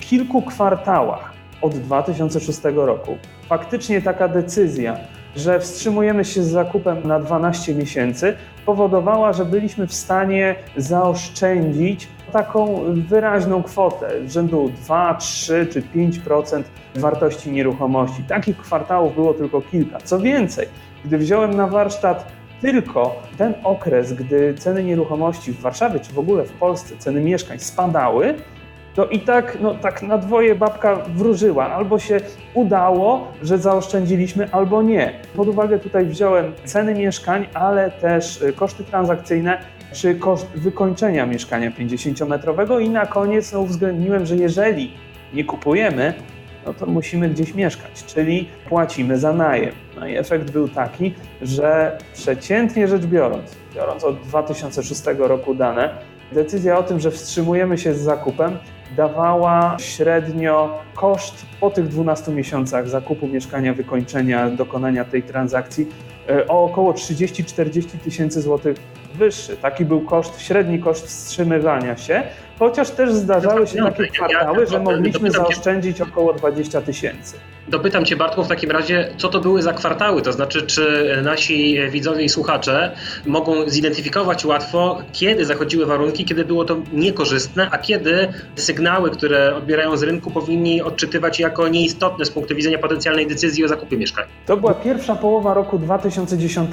kilku 0.00 0.42
kwartałach 0.42 1.32
od 1.62 1.74
2006 1.74 2.60
roku 2.74 3.18
faktycznie 3.48 4.02
taka 4.02 4.28
decyzja, 4.28 4.96
że 5.36 5.60
wstrzymujemy 5.60 6.24
się 6.24 6.42
z 6.42 6.50
zakupem 6.50 6.96
na 7.04 7.20
12 7.20 7.74
miesięcy, 7.74 8.36
powodowała, 8.66 9.32
że 9.32 9.44
byliśmy 9.44 9.86
w 9.86 9.94
stanie 9.94 10.54
zaoszczędzić 10.76 12.08
taką 12.32 12.84
wyraźną 13.08 13.62
kwotę 13.62 14.28
rzędu 14.28 14.72
2, 14.84 15.14
3 15.14 15.66
czy 15.72 15.82
5% 15.82 16.62
wartości 16.94 17.52
nieruchomości. 17.52 18.22
Takich 18.22 18.56
kwartałów 18.56 19.14
było 19.14 19.34
tylko 19.34 19.60
kilka. 19.60 19.98
Co 19.98 20.18
więcej, 20.18 20.68
gdy 21.04 21.18
wziąłem 21.18 21.54
na 21.56 21.66
warsztat 21.66 22.32
tylko 22.60 23.22
ten 23.38 23.54
okres, 23.64 24.12
gdy 24.12 24.54
ceny 24.54 24.84
nieruchomości 24.84 25.52
w 25.52 25.60
Warszawie 25.60 26.00
czy 26.00 26.12
w 26.12 26.18
ogóle 26.18 26.44
w 26.44 26.52
Polsce, 26.52 26.96
ceny 26.98 27.20
mieszkań 27.20 27.58
spadały, 27.58 28.34
to 28.94 29.06
i 29.06 29.20
tak, 29.20 29.58
no, 29.60 29.74
tak 29.74 30.02
na 30.02 30.18
dwoje 30.18 30.54
babka 30.54 30.96
wróżyła. 30.96 31.70
Albo 31.70 31.98
się 31.98 32.20
udało, 32.54 33.32
że 33.42 33.58
zaoszczędziliśmy, 33.58 34.48
albo 34.52 34.82
nie. 34.82 35.12
Pod 35.36 35.48
uwagę 35.48 35.78
tutaj 35.78 36.06
wziąłem 36.06 36.52
ceny 36.64 36.94
mieszkań, 36.94 37.46
ale 37.54 37.90
też 37.90 38.42
y, 38.42 38.52
koszty 38.52 38.84
transakcyjne 38.84 39.58
czy 39.92 40.14
koszt 40.14 40.46
wykończenia 40.46 41.26
mieszkania 41.26 41.70
50-metrowego 41.70 42.82
i 42.82 42.90
na 42.90 43.06
koniec 43.06 43.52
no, 43.52 43.60
uwzględniłem, 43.60 44.26
że 44.26 44.36
jeżeli 44.36 44.92
nie 45.32 45.44
kupujemy, 45.44 46.14
no 46.66 46.74
to 46.74 46.86
musimy 46.86 47.28
gdzieś 47.28 47.54
mieszkać, 47.54 48.04
czyli 48.06 48.48
płacimy 48.68 49.18
za 49.18 49.32
najem. 49.32 49.74
No 49.96 50.06
i 50.06 50.16
efekt 50.16 50.50
był 50.50 50.68
taki, 50.68 51.14
że 51.42 51.98
przeciętnie 52.12 52.88
rzecz 52.88 53.06
biorąc, 53.06 53.56
biorąc 53.74 54.04
od 54.04 54.20
2006 54.20 55.02
roku 55.18 55.54
dane, 55.54 55.90
decyzja 56.32 56.78
o 56.78 56.82
tym, 56.82 57.00
że 57.00 57.10
wstrzymujemy 57.10 57.78
się 57.78 57.94
z 57.94 58.00
zakupem, 58.00 58.58
dawała 58.96 59.76
średnio 59.78 60.78
koszt 60.94 61.46
po 61.60 61.70
tych 61.70 61.88
12 61.88 62.32
miesiącach 62.32 62.88
zakupu 62.88 63.26
mieszkania, 63.26 63.74
wykończenia, 63.74 64.50
dokonania 64.50 65.04
tej 65.04 65.22
transakcji 65.22 65.86
e, 66.28 66.48
o 66.48 66.64
około 66.64 66.92
30-40 66.92 67.98
tysięcy 68.04 68.42
złotych 68.42 68.76
wyższy. 69.14 69.56
Taki 69.56 69.84
był 69.84 70.00
koszt, 70.00 70.40
średni 70.40 70.78
koszt 70.78 71.06
wstrzymywania 71.06 71.96
się, 71.96 72.22
chociaż 72.58 72.90
też 72.90 73.12
zdarzały 73.12 73.66
się 73.66 73.84
takie 73.84 74.06
kwartały, 74.06 74.66
że 74.66 74.80
mogliśmy 74.80 75.30
zaoszczędzić 75.30 76.00
około 76.00 76.32
20 76.32 76.80
tysięcy. 76.80 77.36
Dopytam 77.68 78.04
Cię, 78.04 78.16
Bartku, 78.16 78.44
w 78.44 78.48
takim 78.48 78.70
razie, 78.70 79.08
co 79.16 79.28
to 79.28 79.40
były 79.40 79.62
za 79.62 79.72
kwartały? 79.72 80.22
To 80.22 80.32
znaczy, 80.32 80.62
czy 80.62 81.16
nasi 81.22 81.78
widzowie 81.90 82.24
i 82.24 82.28
słuchacze 82.28 82.92
mogą 83.26 83.68
zidentyfikować 83.68 84.44
łatwo, 84.44 84.98
kiedy 85.12 85.44
zachodziły 85.44 85.86
warunki, 85.86 86.24
kiedy 86.24 86.44
było 86.44 86.64
to 86.64 86.76
niekorzystne, 86.92 87.68
a 87.70 87.78
kiedy 87.78 88.28
sygnały, 88.56 89.10
które 89.10 89.56
odbierają 89.56 89.96
z 89.96 90.02
rynku, 90.02 90.30
powinni 90.30 90.82
odczytywać 90.82 91.40
jako 91.40 91.68
nieistotne 91.68 92.24
z 92.24 92.30
punktu 92.30 92.54
widzenia 92.54 92.78
potencjalnej 92.78 93.26
decyzji 93.26 93.64
o 93.64 93.68
zakupie 93.68 93.96
mieszkania? 93.96 94.28
To 94.46 94.56
była 94.56 94.74
pierwsza 94.74 95.14
połowa 95.14 95.54
roku 95.54 95.78
2010, 95.78 96.70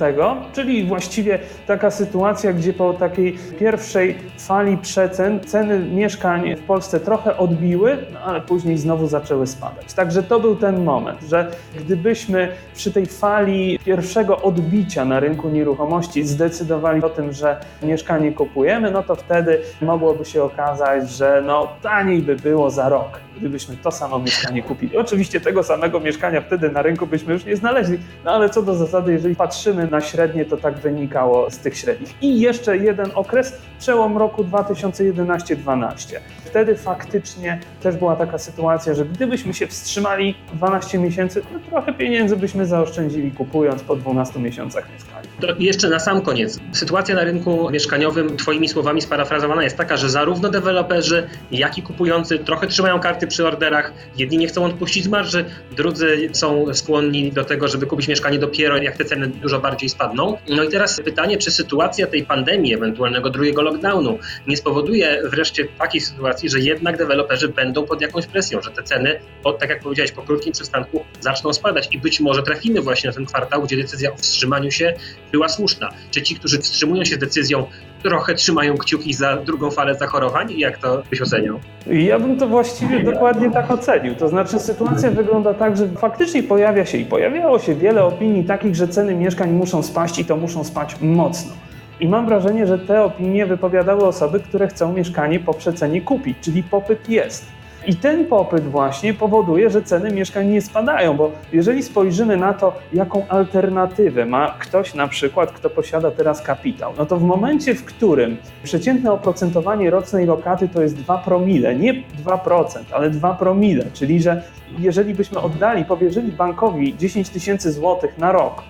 czyli 0.54 0.84
właściwie 0.84 1.40
taka 1.68 1.92
sytuacja, 1.92 2.54
gdzie 2.54 2.74
po 2.74 2.94
takiej 2.94 3.38
pierwszej 3.60 4.18
fali 4.38 4.78
przecen 4.78 5.40
ceny 5.40 5.80
mieszkań 5.80 6.56
w 6.56 6.62
Polsce 6.62 7.00
trochę 7.00 7.38
odbiły, 7.38 7.98
no 8.14 8.20
ale 8.20 8.42
później 8.42 8.78
znowu 8.78 9.08
zaczęły 9.08 9.48
spadać. 9.48 9.94
Także 9.94 10.24
to 10.24 10.40
był 10.40 10.56
ten 10.56 10.81
moment, 10.82 11.22
że 11.22 11.52
gdybyśmy 11.76 12.52
przy 12.74 12.92
tej 12.92 13.06
fali 13.06 13.80
pierwszego 13.86 14.42
odbicia 14.42 15.06
na 15.06 15.20
rynku 15.20 15.50
nieruchomości 15.50 16.24
zdecydowali 16.24 17.04
o 17.04 17.10
tym, 17.10 17.34
że 17.34 17.60
mieszkanie 17.84 18.32
kupujemy, 18.32 18.92
no 18.92 19.04
to 19.04 19.16
wtedy 19.16 19.62
mogłoby 19.82 20.26
się 20.26 20.44
okazać, 20.44 21.10
że 21.12 21.44
no 21.46 21.68
taniej 21.82 22.22
by 22.22 22.36
było 22.36 22.72
za 22.72 22.90
rok, 22.90 23.20
gdybyśmy 23.38 23.78
to 23.78 23.92
samo 23.92 24.20
mieszkanie 24.20 24.64
kupili. 24.64 24.98
Oczywiście 24.98 25.42
tego 25.42 25.64
samego 25.64 26.00
mieszkania 26.00 26.42
wtedy 26.42 26.70
na 26.70 26.82
rynku 26.82 27.08
byśmy 27.08 27.34
już 27.34 27.46
nie 27.46 27.56
znaleźli, 27.56 27.98
no 28.26 28.32
ale 28.32 28.50
co 28.50 28.62
do 28.62 28.76
zasady, 28.76 29.14
jeżeli 29.14 29.36
patrzymy 29.36 29.88
na 29.88 30.02
średnie, 30.02 30.46
to 30.46 30.58
tak 30.58 30.78
wynikało 30.78 31.52
z 31.52 31.58
tych 31.58 31.78
średnich. 31.78 32.14
I 32.22 32.40
jeszcze 32.40 32.78
jeden 32.78 33.12
okres, 33.16 33.62
przełom 33.80 34.18
roku 34.18 34.44
2011-12. 34.44 36.16
Wtedy 36.52 36.76
faktycznie 36.76 37.60
też 37.84 37.96
była 37.96 38.16
taka 38.16 38.38
sytuacja, 38.38 38.94
że 38.94 39.06
gdybyśmy 39.06 39.54
się 39.54 39.68
wstrzymali 39.68 40.36
12 40.54 41.00
miesięcy, 41.00 41.42
to 41.42 41.70
trochę 41.70 41.94
pieniędzy 41.94 42.38
byśmy 42.38 42.66
zaoszczędzili 42.66 43.32
kupując 43.32 43.84
po 43.84 43.96
12 43.96 44.40
miesiącach 44.40 44.88
mieszkanie. 44.94 45.28
To 45.42 45.48
jeszcze 45.60 45.90
na 45.90 46.00
sam 46.00 46.22
koniec. 46.22 46.60
Sytuacja 46.72 47.16
na 47.16 47.24
rynku 47.24 47.70
mieszkaniowym, 47.70 48.38
Twoimi 48.38 48.70
słowami 48.70 49.02
sparafrazowana, 49.02 49.64
jest 49.64 49.78
taka, 49.78 49.98
że 49.98 50.10
zarówno 50.10 50.50
deweloperzy, 50.50 51.30
jak 51.52 51.78
i 51.78 51.82
kupujący 51.82 52.40
trochę 52.40 52.68
trzymają 52.68 53.00
karty 53.00 53.28
przy 53.28 53.48
orderach. 53.48 53.94
Jedni 54.18 54.38
nie 54.38 54.48
chcą 54.48 54.66
odpuścić 54.66 55.08
marży, 55.08 55.46
drudzy 55.78 56.30
są 56.34 56.74
skłonni 56.74 57.32
do 57.32 57.44
tego, 57.44 57.68
żeby 57.68 57.86
kupić 57.86 58.08
mieszkanie 58.08 58.40
dopiero 58.40 58.78
jak 58.78 58.98
te 58.98 59.06
ceny 59.06 59.28
dużo 59.28 59.60
bardziej 59.60 59.90
spadną. 59.90 60.38
No 60.50 60.64
i 60.64 60.70
teraz 60.70 61.02
pytanie, 61.02 61.38
czy 61.38 61.52
sytuacja 61.52 62.08
tej 62.08 62.24
pandemii, 62.24 62.74
ewentualnego 62.74 63.30
drugiego 63.30 63.62
lockdownu, 63.62 64.20
nie 64.48 64.58
spowoduje 64.58 65.22
wreszcie 65.30 65.66
takiej 65.66 66.02
sytuacji, 66.02 66.41
że 66.50 66.60
jednak 66.60 66.98
deweloperzy 66.98 67.50
będą 67.50 67.86
pod 67.86 68.02
jakąś 68.02 68.28
presją, 68.28 68.62
że 68.62 68.72
te 68.72 68.84
ceny, 68.84 69.20
tak 69.60 69.70
jak 69.70 69.80
powiedziałeś, 69.80 70.12
po 70.12 70.22
krótkim 70.22 70.54
przystanku 70.54 71.04
zaczną 71.20 71.54
spadać 71.54 71.90
i 71.92 72.00
być 72.00 72.20
może 72.20 72.44
trafimy 72.44 72.82
właśnie 72.82 73.10
na 73.10 73.16
ten 73.16 73.26
kwartał, 73.26 73.64
gdzie 73.64 73.78
decyzja 73.78 74.14
o 74.14 74.16
wstrzymaniu 74.16 74.72
się 74.72 74.94
była 75.32 75.50
słuszna. 75.50 75.90
Czy 76.12 76.22
ci, 76.22 76.36
którzy 76.36 76.60
wstrzymują 76.60 77.06
się 77.06 77.16
z 77.16 77.20
decyzją, 77.20 77.66
trochę 78.04 78.36
trzymają 78.36 78.78
kciuki 78.78 79.14
za 79.14 79.38
drugą 79.38 79.72
falę 79.72 79.96
zachorowań? 79.96 80.52
Jak 80.58 80.78
to 80.78 81.04
byś 81.10 81.22
oceniał? 81.22 81.60
Ja 81.88 82.20
bym 82.20 82.38
to 82.38 82.48
właściwie 82.48 83.04
dokładnie 83.04 83.52
tak 83.52 83.72
ocenił. 83.72 84.16
To 84.16 84.30
znaczy 84.30 84.60
sytuacja 84.60 85.12
wygląda 85.12 85.54
tak, 85.54 85.78
że 85.78 85.88
faktycznie 85.90 86.44
pojawia 86.44 86.86
się 86.86 86.98
i 86.98 87.06
pojawiało 87.06 87.60
się 87.60 87.76
wiele 87.76 88.04
opinii 88.04 88.44
takich, 88.44 88.76
że 88.76 88.88
ceny 88.88 89.16
mieszkań 89.16 89.52
muszą 89.52 89.84
spaść 89.84 90.20
i 90.20 90.26
to 90.26 90.38
muszą 90.38 90.64
spać 90.64 90.96
mocno. 91.02 91.54
I 92.02 92.08
mam 92.08 92.26
wrażenie, 92.26 92.68
że 92.68 92.80
te 92.80 93.04
opinie 93.04 93.46
wypowiadały 93.46 94.06
osoby, 94.06 94.40
które 94.40 94.68
chcą 94.68 94.94
mieszkanie 94.94 95.40
po 95.40 95.54
przecenie 95.54 96.02
kupić, 96.02 96.38
czyli 96.42 96.64
popyt 96.64 97.10
jest. 97.10 97.46
I 97.88 97.96
ten 97.96 98.26
popyt 98.26 98.64
właśnie 98.64 99.14
powoduje, 99.14 99.70
że 99.70 99.82
ceny 99.82 100.12
mieszkań 100.12 100.48
nie 100.48 100.62
spadają, 100.62 101.18
bo 101.18 101.32
jeżeli 101.54 101.84
spojrzymy 101.84 102.38
na 102.38 102.54
to, 102.54 102.74
jaką 102.94 103.28
alternatywę 103.28 104.26
ma 104.26 104.56
ktoś 104.60 104.94
na 104.94 105.08
przykład, 105.08 105.52
kto 105.52 105.70
posiada 105.70 106.12
teraz 106.12 106.42
kapitał, 106.42 106.94
no 106.98 107.06
to 107.06 107.18
w 107.18 107.24
momencie, 107.24 107.76
w 107.76 107.86
którym 107.86 108.38
przeciętne 108.64 109.12
oprocentowanie 109.12 109.90
rocznej 109.90 110.26
lokaty 110.26 110.70
to 110.70 110.82
jest 110.82 110.96
2 110.96 111.18
promile, 111.18 111.76
nie 111.76 111.94
2%, 112.26 112.66
ale 112.92 113.10
2 113.10 113.34
promile, 113.34 113.86
czyli 113.94 114.22
że 114.22 114.44
jeżeli 114.80 115.14
byśmy 115.14 115.40
oddali, 115.40 115.86
powierzyli 115.86 116.32
bankowi 116.32 116.98
10 116.98 117.30
tysięcy 117.30 117.72
złotych 117.72 118.18
na 118.18 118.32
rok, 118.32 118.64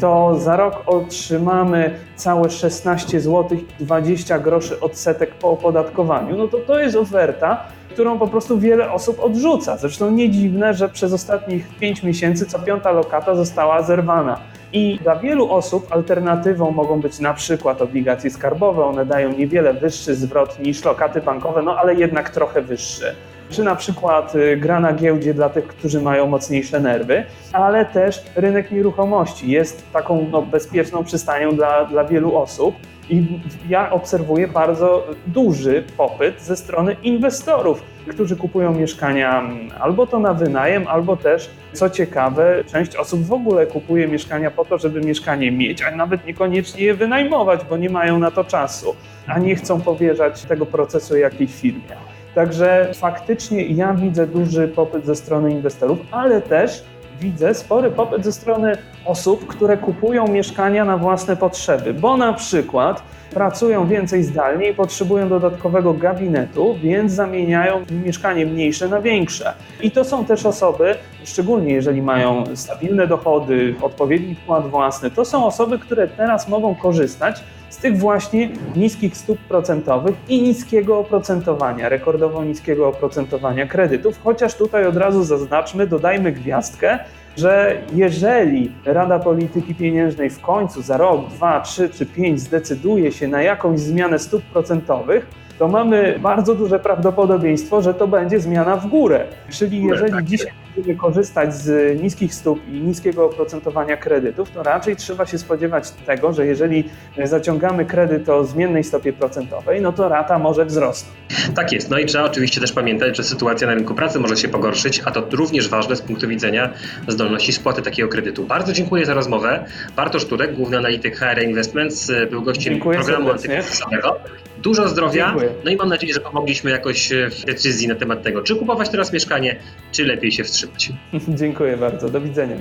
to 0.00 0.38
za 0.38 0.56
rok 0.56 0.82
otrzymamy 0.86 1.98
całe 2.16 2.50
16 2.50 3.20
zł 3.20 3.58
20 3.80 4.38
groszy 4.38 4.80
odsetek 4.80 5.34
po 5.34 5.50
opodatkowaniu. 5.50 6.36
No 6.36 6.48
to 6.48 6.58
to 6.58 6.80
jest 6.80 6.96
oferta, 6.96 7.64
którą 7.90 8.18
po 8.18 8.26
prostu 8.26 8.58
wiele 8.58 8.92
osób 8.92 9.20
odrzuca. 9.20 9.76
Zresztą 9.76 10.10
nie 10.10 10.30
dziwne, 10.30 10.74
że 10.74 10.88
przez 10.88 11.12
ostatnich 11.12 11.68
5 11.78 12.02
miesięcy 12.02 12.46
co 12.46 12.58
piąta 12.58 12.90
lokata 12.90 13.34
została 13.34 13.82
zerwana. 13.82 14.40
I 14.72 14.98
dla 15.02 15.16
wielu 15.16 15.52
osób 15.52 15.86
alternatywą 15.92 16.70
mogą 16.70 17.00
być 17.00 17.20
na 17.20 17.34
przykład 17.34 17.82
obligacje 17.82 18.30
skarbowe. 18.30 18.84
One 18.84 19.06
dają 19.06 19.32
niewiele 19.32 19.74
wyższy 19.74 20.14
zwrot 20.14 20.58
niż 20.58 20.84
lokaty 20.84 21.20
bankowe, 21.20 21.62
no 21.62 21.76
ale 21.76 21.94
jednak 21.94 22.30
trochę 22.30 22.62
wyższy 22.62 23.14
czy 23.52 23.64
na 23.64 23.76
przykład 23.76 24.34
y, 24.34 24.56
gra 24.56 24.80
na 24.80 24.92
giełdzie 24.92 25.34
dla 25.34 25.48
tych, 25.48 25.66
którzy 25.66 26.00
mają 26.00 26.26
mocniejsze 26.26 26.80
nerwy, 26.80 27.24
ale 27.52 27.84
też 27.84 28.22
rynek 28.34 28.70
nieruchomości 28.70 29.50
jest 29.50 29.92
taką 29.92 30.28
no, 30.30 30.42
bezpieczną 30.42 31.04
przystanią 31.04 31.56
dla, 31.56 31.84
dla 31.84 32.04
wielu 32.04 32.36
osób. 32.36 32.74
I 33.10 33.40
ja 33.68 33.90
obserwuję 33.90 34.48
bardzo 34.48 35.06
duży 35.26 35.84
popyt 35.96 36.42
ze 36.42 36.56
strony 36.56 36.96
inwestorów, 37.02 37.82
którzy 38.06 38.36
kupują 38.36 38.74
mieszkania 38.74 39.40
mm, 39.40 39.70
albo 39.80 40.06
to 40.06 40.18
na 40.18 40.34
wynajem, 40.34 40.88
albo 40.88 41.16
też, 41.16 41.50
co 41.72 41.90
ciekawe, 41.90 42.64
część 42.72 42.96
osób 42.96 43.24
w 43.24 43.32
ogóle 43.32 43.66
kupuje 43.66 44.08
mieszkania 44.08 44.50
po 44.50 44.64
to, 44.64 44.78
żeby 44.78 45.00
mieszkanie 45.00 45.52
mieć, 45.52 45.82
a 45.82 45.90
nawet 45.90 46.26
niekoniecznie 46.26 46.84
je 46.84 46.94
wynajmować, 46.94 47.60
bo 47.70 47.76
nie 47.76 47.90
mają 47.90 48.18
na 48.18 48.30
to 48.30 48.44
czasu, 48.44 48.96
a 49.26 49.38
nie 49.38 49.56
chcą 49.56 49.80
powierzać 49.80 50.42
tego 50.42 50.66
procesu 50.66 51.16
jakiejś 51.16 51.54
firmie. 51.54 52.11
Także 52.34 52.90
faktycznie 52.94 53.66
ja 53.66 53.94
widzę 53.94 54.26
duży 54.26 54.68
popyt 54.68 55.06
ze 55.06 55.16
strony 55.16 55.50
inwestorów, 55.50 55.98
ale 56.10 56.40
też 56.40 56.84
widzę 57.20 57.54
spory 57.54 57.90
popyt 57.90 58.24
ze 58.24 58.32
strony 58.32 58.76
osób, 59.04 59.46
które 59.46 59.76
kupują 59.76 60.28
mieszkania 60.28 60.84
na 60.84 60.96
własne 60.96 61.36
potrzeby, 61.36 61.94
bo 61.94 62.16
na 62.16 62.32
przykład 62.32 63.02
pracują 63.34 63.86
więcej 63.86 64.22
zdalnie 64.22 64.70
i 64.70 64.74
potrzebują 64.74 65.28
dodatkowego 65.28 65.94
gabinetu, 65.94 66.76
więc 66.82 67.12
zamieniają 67.12 67.84
mieszkanie 68.04 68.46
mniejsze 68.46 68.88
na 68.88 69.00
większe. 69.00 69.54
I 69.80 69.90
to 69.90 70.04
są 70.04 70.24
też 70.24 70.46
osoby, 70.46 70.94
szczególnie 71.24 71.72
jeżeli 71.72 72.02
mają 72.02 72.44
stabilne 72.54 73.06
dochody, 73.06 73.74
odpowiedni 73.82 74.34
wkład 74.34 74.66
własny, 74.68 75.10
to 75.10 75.24
są 75.24 75.46
osoby, 75.46 75.78
które 75.78 76.08
teraz 76.08 76.48
mogą 76.48 76.74
korzystać 76.74 77.42
z 77.70 77.76
tych 77.76 77.98
właśnie 77.98 78.48
niskich 78.76 79.16
stóp 79.16 79.38
procentowych 79.38 80.14
i 80.28 80.42
niskiego 80.42 80.98
oprocentowania, 80.98 81.88
rekordowo 81.88 82.44
niskiego 82.44 82.88
oprocentowania 82.88 83.66
kredytów, 83.66 84.20
chociaż 84.24 84.54
tutaj 84.54 84.86
od 84.86 84.96
razu 84.96 85.24
zaznaczmy, 85.24 85.86
dodajmy 85.86 86.32
gwiazdkę, 86.32 86.98
że 87.36 87.82
jeżeli 87.94 88.72
Rada 88.84 89.18
Polityki 89.18 89.74
Pieniężnej 89.74 90.30
w 90.30 90.40
końcu 90.40 90.82
za 90.82 90.96
rok, 90.96 91.28
dwa, 91.28 91.60
trzy 91.60 91.88
czy 91.88 92.06
pięć 92.06 92.40
zdecyduje 92.40 93.12
się 93.12 93.28
na 93.28 93.42
jakąś 93.42 93.80
zmianę 93.80 94.18
stóp 94.18 94.42
procentowych, 94.42 95.26
to 95.58 95.68
mamy 95.68 96.18
bardzo 96.22 96.54
duże 96.54 96.78
prawdopodobieństwo, 96.78 97.82
że 97.82 97.94
to 97.94 98.08
będzie 98.08 98.40
zmiana 98.40 98.76
w 98.76 98.86
górę. 98.86 99.24
Czyli 99.50 99.82
jeżeli 99.84 100.12
tak 100.12 100.24
dzisiaj 100.24 100.52
będziemy 100.76 100.98
korzystać 100.98 101.54
z 101.54 102.00
niskich 102.02 102.34
stóp 102.34 102.68
i 102.68 102.80
niskiego 102.80 103.26
oprocentowania 103.26 103.96
kredytów, 103.96 104.50
to 104.50 104.62
raczej 104.62 104.96
trzeba 104.96 105.26
się 105.26 105.38
spodziewać 105.38 105.90
tego, 105.90 106.32
że 106.32 106.46
jeżeli 106.46 106.84
zaciągamy 107.24 107.84
kredyt 107.84 108.28
o 108.28 108.44
zmiennej 108.44 108.84
stopie 108.84 109.12
procentowej, 109.12 109.80
no 109.80 109.92
to 109.92 110.08
rata 110.08 110.38
może 110.38 110.64
wzrosnąć. 110.64 111.16
Tak 111.54 111.72
jest. 111.72 111.90
No 111.90 111.98
i 111.98 112.06
trzeba 112.06 112.24
oczywiście 112.24 112.60
też 112.60 112.72
pamiętać, 112.72 113.16
że 113.16 113.24
sytuacja 113.24 113.66
na 113.66 113.74
rynku 113.74 113.94
pracy 113.94 114.18
może 114.18 114.36
się 114.36 114.48
pogorszyć, 114.48 115.02
a 115.04 115.10
to 115.10 115.26
również 115.32 115.68
ważne 115.68 115.96
z 115.96 116.02
punktu 116.02 116.28
widzenia 116.28 116.70
zdolności 117.08 117.52
spłaty 117.52 117.82
takiego 117.82 118.08
kredytu. 118.08 118.44
Bardzo 118.44 118.72
dziękuję 118.72 119.06
za 119.06 119.14
rozmowę. 119.14 119.64
Bartosz 119.96 120.24
Turek, 120.24 120.54
główny 120.54 120.78
analityk 120.78 121.16
HR 121.16 121.42
Investments, 121.42 122.12
był 122.30 122.42
gościem 122.42 122.72
dziękuję 122.72 122.98
programu 122.98 123.30
antykryzysowego. 123.30 124.16
Dużo 124.62 124.88
zdrowia. 124.88 125.28
Dziękuję. 125.28 125.50
No 125.64 125.70
i 125.70 125.76
mam 125.76 125.88
nadzieję, 125.88 126.14
że 126.14 126.20
pomogliśmy 126.20 126.70
jakoś 126.70 127.12
e, 127.12 127.30
w 127.30 127.44
decyzji 127.44 127.88
na 127.88 127.94
temat 127.94 128.22
tego, 128.22 128.42
czy 128.42 128.56
kupować 128.56 128.88
teraz 128.88 129.12
mieszkanie, 129.12 129.56
czy 129.92 130.04
lepiej 130.04 130.32
się 130.32 130.44
wstrzymać. 130.44 130.61
Dziękuję 131.40 131.76
bardzo. 131.76 132.08
Do 132.08 132.20
widzenia. 132.20 132.56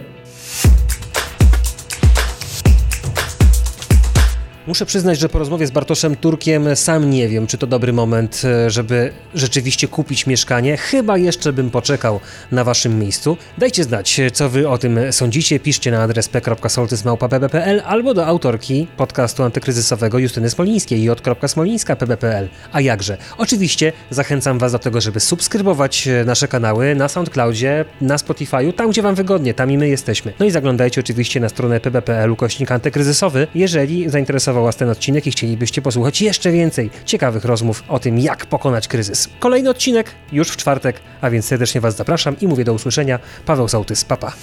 Muszę 4.71 4.85
przyznać, 4.85 5.19
że 5.19 5.29
po 5.29 5.39
rozmowie 5.39 5.67
z 5.67 5.71
Bartoszem 5.71 6.15
Turkiem 6.15 6.75
sam 6.75 7.09
nie 7.09 7.27
wiem, 7.27 7.47
czy 7.47 7.57
to 7.57 7.67
dobry 7.67 7.93
moment, 7.93 8.41
e, 8.45 8.69
żeby 8.69 9.11
rzeczywiście 9.35 9.87
kupić 9.87 10.27
mieszkanie. 10.27 10.77
Chyba 10.77 11.17
jeszcze 11.17 11.53
bym 11.53 11.69
poczekał 11.69 12.19
na 12.51 12.63
waszym 12.63 12.99
miejscu. 12.99 13.37
Dajcie 13.57 13.83
znać, 13.83 14.19
e, 14.19 14.31
co 14.31 14.49
wy 14.49 14.69
o 14.69 14.77
tym 14.77 14.99
sądzicie. 15.11 15.59
Piszcie 15.59 15.91
na 15.91 16.03
adres 16.03 16.29
p.soltys.pb.pl 16.29 17.81
albo 17.85 18.13
do 18.13 18.25
autorki 18.25 18.87
podcastu 18.97 19.43
antykryzysowego 19.43 20.19
Justyny 20.19 20.49
Smolińskiej 20.49 21.03
j.smolińska.pb.pl. 21.03 22.49
A 22.71 22.81
jakże? 22.81 23.17
Oczywiście 23.37 23.93
zachęcam 24.09 24.59
was 24.59 24.71
do 24.71 24.79
tego, 24.79 25.01
żeby 25.01 25.19
subskrybować 25.19 26.07
e, 26.07 26.25
nasze 26.25 26.47
kanały 26.47 26.95
na 26.95 27.07
SoundCloudzie, 27.07 27.85
na 28.01 28.15
Spotify'u, 28.15 28.73
tam 28.73 28.89
gdzie 28.89 29.01
wam 29.01 29.15
wygodnie, 29.15 29.53
tam 29.53 29.71
i 29.71 29.77
my 29.77 29.89
jesteśmy. 29.89 30.33
No 30.39 30.45
i 30.45 30.51
zaglądajcie 30.51 31.01
oczywiście 31.01 31.39
na 31.39 31.49
stronę 31.49 31.79
pb.pl 31.79 32.31
ukośnik 32.31 32.71
antykryzysowy, 32.71 33.47
jeżeli 33.55 34.09
zainteresował 34.09 34.60
was 34.63 34.75
ten 34.75 34.89
odcinek 34.89 35.27
i 35.27 35.31
chcielibyście 35.31 35.81
posłuchać 35.81 36.21
jeszcze 36.21 36.51
więcej 36.51 36.89
ciekawych 37.05 37.45
rozmów 37.45 37.83
o 37.87 37.99
tym, 37.99 38.19
jak 38.19 38.45
pokonać 38.45 38.87
kryzys. 38.87 39.29
Kolejny 39.39 39.69
odcinek 39.69 40.11
już 40.31 40.49
w 40.49 40.57
czwartek, 40.57 40.99
a 41.21 41.29
więc 41.29 41.45
serdecznie 41.45 41.81
was 41.81 41.95
zapraszam 41.95 42.39
i 42.39 42.47
mówię 42.47 42.63
do 42.63 42.73
usłyszenia. 42.73 43.19
Paweł 43.45 43.67
Sołtys, 43.67 44.05
papa. 44.05 44.33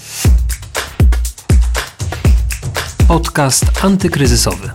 Podcast 3.07 3.65
antykryzysowy. 3.81 4.69